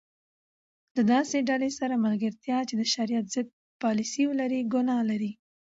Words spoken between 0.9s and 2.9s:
د داسي ډلي سره ملګرتیا چي د